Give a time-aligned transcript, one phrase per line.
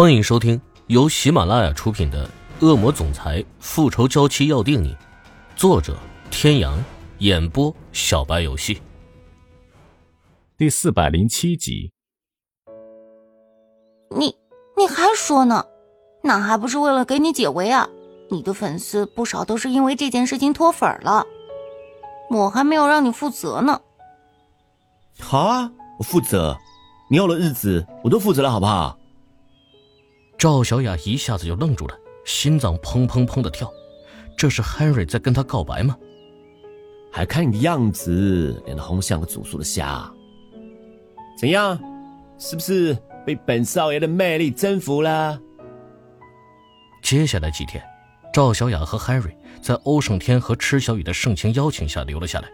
[0.00, 2.24] 欢迎收听由喜马拉雅出品的
[2.64, 4.94] 《恶魔总裁复仇娇妻要定你》，
[5.56, 5.96] 作者：
[6.30, 6.78] 天阳，
[7.18, 8.80] 演播：小白游戏。
[10.56, 11.90] 第四百零七集。
[14.16, 14.36] 你
[14.76, 15.64] 你还说呢？
[16.22, 17.88] 那还不是为了给你解围啊？
[18.30, 21.26] 你的粉丝不少都是因为这件事情脱粉了，
[22.30, 23.80] 我还没有让你负责呢。
[25.18, 26.56] 好啊，我负责。
[27.10, 28.96] 你有了日子，我都负责了，好不好？
[30.38, 33.68] 赵小雅一下子就愣住了，心脏砰砰砰的跳。
[34.36, 35.98] 这是 Henry 在跟她告白吗？
[37.10, 40.08] 还看你的样子，脸红像个煮熟的虾。
[41.36, 41.76] 怎样？
[42.38, 42.96] 是不是
[43.26, 45.40] 被本少爷的魅力征服了？
[47.02, 47.82] 接下来几天，
[48.32, 52.48] 赵小雅和 Henry 在欧胜天和池小雨的盛情邀请下留了下来。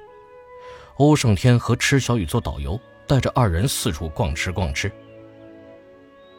[0.97, 2.81] 欧胜天和池小雨做导游。
[3.07, 4.91] 带着二人四处逛吃逛吃。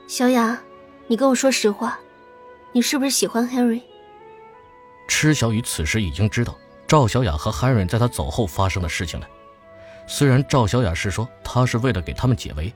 [0.07, 0.59] 小雅，
[1.07, 1.99] 你跟我说实话，
[2.71, 3.81] 你是不是喜欢 Henry？
[5.07, 6.55] 池小雨此时已经知道
[6.87, 9.27] 赵小雅和 Henry 在他走后发生的事情了。
[10.07, 12.73] 虽然赵小雅是说她是为了给他们解围，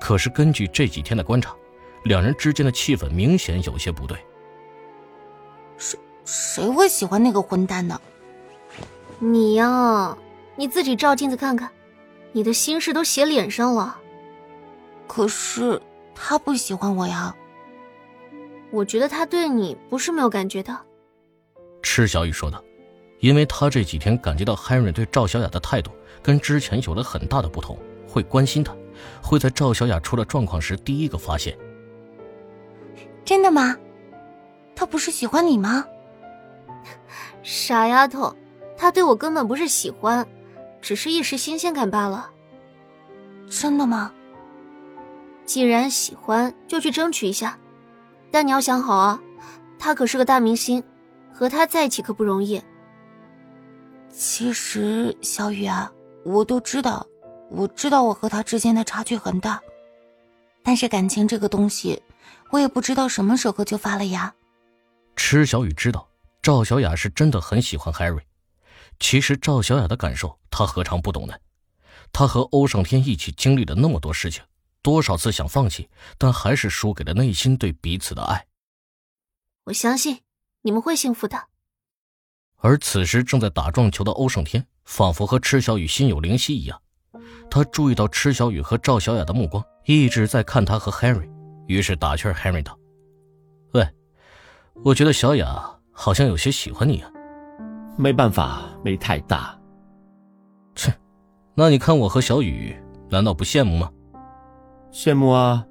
[0.00, 1.54] 可是根据这几天的观察，
[2.04, 4.18] 两人之间的气氛明显有些不对。
[5.78, 8.00] 谁谁会喜欢那个混蛋呢？
[9.20, 10.16] 你呀，
[10.56, 11.70] 你自己照镜子看看。
[12.34, 13.98] 你的心事都写脸上了，
[15.06, 15.80] 可是
[16.14, 17.36] 他不喜欢我呀。
[18.72, 20.76] 我觉得他对你不是没有感觉的。
[21.82, 22.62] 池小雨说道
[23.20, 25.90] ：“因为他这几天感觉到 Henry 对赵小雅的态度
[26.22, 27.78] 跟之前有了很大的不同，
[28.08, 28.74] 会关心她，
[29.22, 31.56] 会在赵小雅出了状况时第一个发现。”
[33.24, 33.76] 真的吗？
[34.74, 35.84] 他不是喜欢你吗？
[37.44, 38.34] 傻丫头，
[38.76, 40.26] 他对我根本不是喜欢。
[40.80, 42.30] 只是一时新鲜感罢了。
[43.48, 44.12] 真的吗？
[45.44, 47.58] 既然喜欢，就去争取一下。
[48.32, 49.20] 但你要想好啊，
[49.78, 50.82] 他可是个大明星，
[51.32, 52.60] 和他在一起可不容易。
[54.10, 55.92] 其实，小雨啊，
[56.24, 57.06] 我都知道，
[57.50, 59.60] 我知道我和他之间的差距很大。
[60.62, 62.02] 但是感情这个东西，
[62.50, 64.32] 我也不知道什么时候就发了芽。
[65.14, 66.08] 池小雨知道，
[66.40, 68.22] 赵小雅是真的很喜欢 Harry。
[68.98, 71.34] 其实赵小雅的感受，他何尝不懂呢？
[72.12, 74.42] 他和欧胜天一起经历了那么多事情，
[74.82, 75.88] 多少次想放弃，
[76.18, 78.46] 但还是输给了内心对彼此的爱。
[79.64, 80.22] 我相信
[80.62, 81.48] 你们会幸福的。
[82.56, 86.80] 而此时正在打撞球的欧胜天，仿佛和池小雨心有灵犀一样，
[87.50, 91.30] 他注意到池小雨和赵小雅的目光一直在看他和 Henry，
[91.66, 92.78] 于是打趣 Henry 道
[93.74, 93.88] ：“喂，
[94.84, 97.10] 我觉得小雅好像有些喜欢你啊。”
[97.98, 99.56] 没办法，没太大。
[100.74, 100.92] 切，
[101.54, 102.74] 那你看我和小雨，
[103.10, 103.92] 难道不羡慕吗？
[104.92, 105.66] 羡慕啊。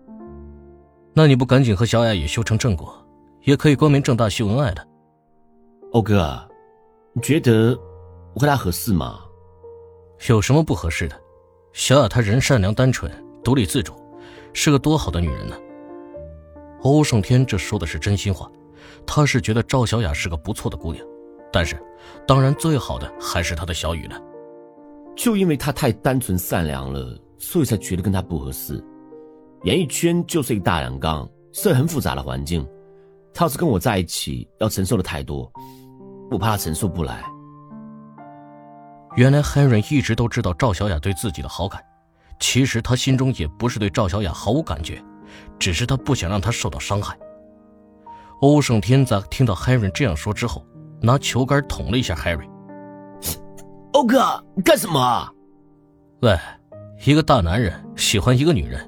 [1.13, 2.93] 那你不赶紧和小雅也修成正果，
[3.43, 4.85] 也可以光明正大秀恩爱的。
[5.91, 6.49] 欧哥，
[7.13, 7.77] 你觉得
[8.33, 9.19] 我和他合适吗？
[10.27, 11.15] 有什么不合适的？
[11.73, 13.11] 小雅她人善良单纯，
[13.43, 13.93] 独立自主，
[14.53, 15.55] 是个多好的女人呢。
[16.81, 18.49] 欧胜天这说的是真心话，
[19.05, 21.05] 他是觉得赵小雅是个不错的姑娘。
[21.51, 21.77] 但是，
[22.25, 24.19] 当然最好的还是他的小雨了。
[25.15, 28.81] 就因为她太单纯善良了，所以才觉得跟她不合适。
[29.63, 32.67] 演艺圈就是一个大染缸，是很复杂的环境。
[33.33, 35.51] 他要是跟我在一起，要承受的太多，
[36.29, 37.23] 我怕他承受不来。
[39.15, 41.83] 原来 Henry 一直都知道赵小雅对自己的好感，
[42.39, 45.03] 其实他心中也不是对赵小雅毫无感觉，
[45.59, 47.17] 只是他不想让她受到伤害。
[48.41, 50.65] 欧胜天在听到 Henry 这样说之后。
[51.03, 52.47] 拿球杆捅了一下 Harry。
[53.93, 54.21] 欧哥，
[54.55, 55.27] 你干什么？
[56.21, 56.37] 喂，
[57.03, 58.87] 一个大男人喜欢一个女人，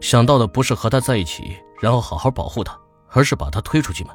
[0.00, 2.76] 想到的不是和他在一起，然后好好保护他，
[3.10, 4.10] 而是把他推出去吗？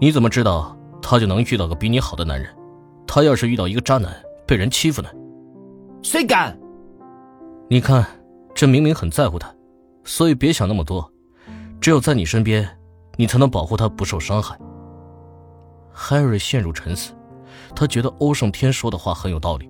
[0.00, 2.54] 你怎么知道他就能遇到个比你好的男人？
[3.06, 4.14] 他要是遇到一个渣男，
[4.46, 5.08] 被人欺负呢？
[6.02, 6.58] 谁敢？
[7.68, 8.06] 你看，
[8.54, 9.52] 这明明很在乎他，
[10.04, 11.10] 所以别想那么多。
[11.80, 12.68] 只有在你身边，
[13.16, 14.56] 你才能保护他不受伤害。
[15.94, 17.12] Harry 陷入沉思，
[17.74, 19.68] 他觉得欧胜天说的话很有道理。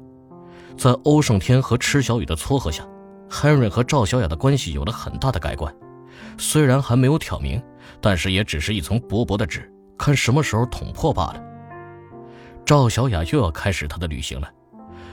[0.77, 2.87] 在欧胜天和池小雨的撮合下
[3.31, 5.75] ，Harry 和赵小雅的关系有了很大的改观。
[6.39, 7.63] 虽然还没有挑明，
[8.01, 11.43] 但是也只是一层薄薄的纸，看什么时候捅破罢了。
[12.65, 14.51] 赵小雅又要开始她的旅行了，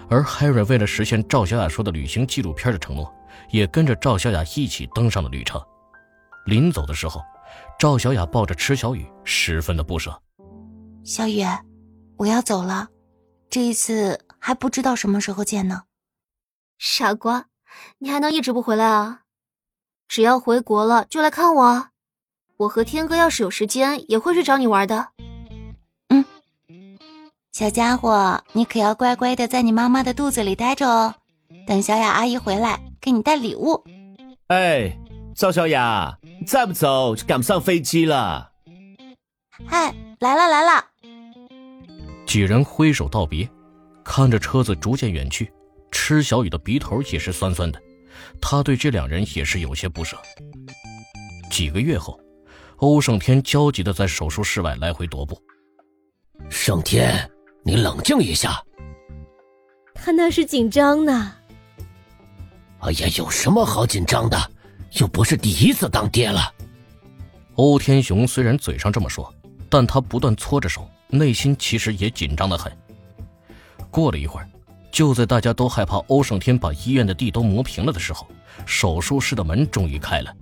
[0.10, 3.14] 而 Henry 为了实现赵小雅说的旅行纪录片的承诺，
[3.50, 5.62] 也跟着赵小雅一起登上了旅程。
[6.46, 7.22] 临走的时候，
[7.78, 10.22] 赵小雅抱着池小雨，十分的不舍。
[11.04, 11.44] 小雨，
[12.18, 12.88] 我要走了，
[13.50, 15.84] 这一次还不知道什么时候见呢。
[16.78, 17.46] 傻瓜，
[18.00, 19.22] 你还能一直不回来啊？
[20.08, 21.88] 只要回国了就来看我。
[22.58, 25.08] 我和天哥要是有时间，也会去找你玩的。
[26.10, 26.26] 嗯，
[27.52, 31.16] 小家伙，你可要乖乖的在你妈妈的肚子里待着哦，
[31.66, 33.84] 等小雅阿姨回来给你带礼物。
[34.48, 34.96] 哎，
[35.36, 38.52] 赵小雅，再不走就赶不上飞机了。
[39.66, 40.86] 嗨，来了来了！
[42.28, 43.50] 几人挥手道别，
[44.04, 45.52] 看着车子逐渐远去，
[46.12, 47.82] 池小雨的鼻头也是酸酸的，
[48.42, 50.18] 他对这两人也是有些不舍。
[51.50, 52.20] 几个月后。
[52.78, 55.40] 欧胜天焦急的在手术室外来回踱步。
[56.50, 57.30] 胜天，
[57.64, 58.60] 你冷静一下。
[59.94, 61.32] 他那是紧张呢。
[62.80, 64.52] 哎呀，有什么好紧张的？
[64.94, 66.52] 又不是第一次当爹了。
[67.54, 69.32] 欧天雄虽然嘴上这么说，
[69.70, 72.76] 但他不断搓着手，内心其实也紧张的很。
[73.92, 74.50] 过了一会儿，
[74.92, 78.28] 就在大家都害怕欧胜天把医院的地都磨平了的时候，
[78.66, 80.36] 手术室的门终于开了。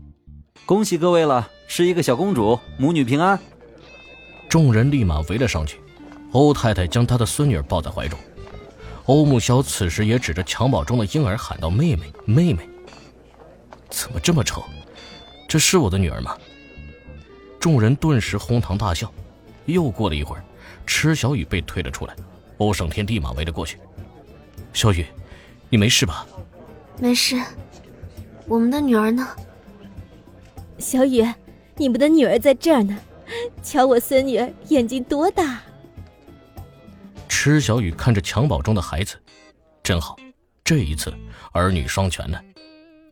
[0.66, 3.40] 恭喜各位了，是一个小公主，母女平安。
[4.50, 5.80] 众人立马围了上去，
[6.32, 8.18] 欧太太将她的孙女抱在怀中，
[9.06, 12.68] 欧木萧此时也指着襁褓中的婴儿喊道：“妹妹，妹妹，
[13.90, 14.64] 怎么这么丑？
[15.48, 16.36] 这是我的女儿吗？”
[17.60, 19.12] 众人顿时哄堂大笑。
[19.66, 20.44] 又过了一会儿，
[20.88, 22.16] 池小雨被推了出来，
[22.58, 23.78] 欧胜天立马围了过去
[24.74, 25.06] ：“小雨，
[25.70, 26.26] 你没事吧
[27.00, 27.42] ？”“没事。
[28.48, 29.28] ”“我们的女儿呢？”
[30.78, 31.28] 小雨，
[31.76, 32.98] 你们的女儿在这儿呢，
[33.62, 35.62] 瞧我孙女儿眼睛多大。
[37.28, 39.16] 池小雨看着襁褓中的孩子，
[39.84, 40.18] 真好，
[40.64, 41.14] 这一次
[41.52, 42.40] 儿女双全呢。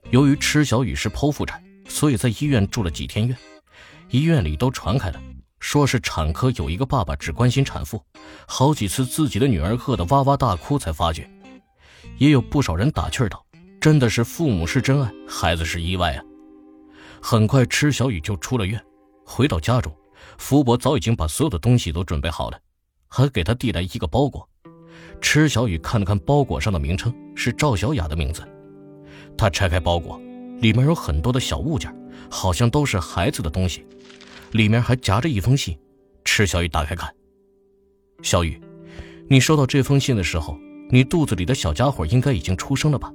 [0.10, 3.38] 由于池小雨是剖腹产，所以在医院住了几天院。
[4.10, 5.22] 医院里都传开了，
[5.60, 8.02] 说是产科有一个爸爸只关心产妇，
[8.46, 11.30] 好几次自己的女儿饿得哇哇大哭才发觉。
[12.18, 13.46] 也有不少人打趣道
[13.80, 16.24] ：“真的是父母是真爱，孩子是意外啊。”
[17.22, 18.82] 很快，池小雨就出了院，
[19.26, 19.96] 回到家中，
[20.38, 22.60] 福伯早已经把所有的东西都准备好了，
[23.08, 24.48] 还给他递来一个包裹。
[25.20, 28.48] 池小雨看了看包裹上的名称，是赵小雅的名字。
[29.38, 30.20] 他拆开包裹，
[30.60, 31.94] 里面有很多的小物件，
[32.30, 33.86] 好像都是孩子的东西，
[34.52, 35.78] 里面还夹着一封信。
[36.24, 37.12] 池小雨打开看，
[38.22, 38.62] 小雨，
[39.30, 40.58] 你收到这封信的时候，
[40.90, 43.12] 你肚子里的小家伙应该已经出生了吧？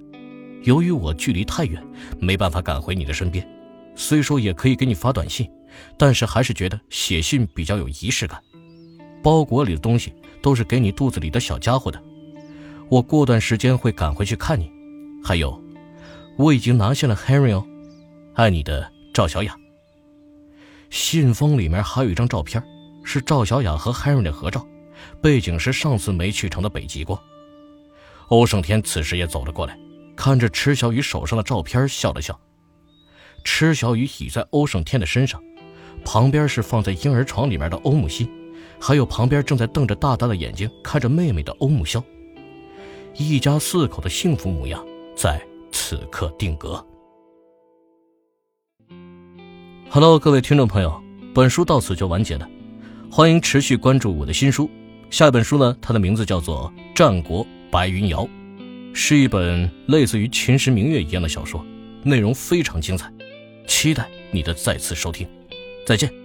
[0.62, 1.82] 由于我距离太远，
[2.18, 3.46] 没办法赶回你的身边。
[3.94, 5.50] 虽说也可以给你发短信，
[5.98, 8.40] 但是还是觉得写信比较有仪式感。
[9.22, 12.02] 包裹里的东西都是给你肚子里的小家伙的。
[12.88, 14.70] 我过段时间会赶回去看你。
[15.24, 15.62] 还有，
[16.36, 17.64] 我已经拿下了 Henry 哦，
[18.34, 19.56] 爱你的赵小雅。
[20.90, 22.62] 信封里面还有一张照片，
[23.02, 24.66] 是赵小雅和 Henry 的合照，
[25.22, 27.18] 背景是上次没去成的北极光。
[28.32, 29.78] 欧胜天此时也走了过来，
[30.16, 32.40] 看着池小雨手上的照片，笑了笑。
[33.44, 35.38] 池小雨倚在欧胜天的身上，
[36.02, 38.26] 旁边是放在婴儿床里面的欧木心，
[38.80, 42.02] 还有旁边正在瞪着大大的眼睛看着妹妹的欧木萧。
[43.18, 44.82] 一家四口的幸福模样
[45.14, 45.38] 在
[45.70, 46.82] 此刻定格。
[49.90, 50.98] Hello，各位听众朋友，
[51.34, 52.48] 本书到此就完结了，
[53.10, 54.70] 欢迎持续关注我的新书。
[55.10, 58.24] 下一本书呢，它的名字叫做《战国白云谣》，
[58.92, 61.64] 是一本类似于《秦时明月》一样的小说，
[62.04, 63.10] 内容非常精彩。
[63.66, 65.26] 期待你的再次收听，
[65.86, 66.21] 再见。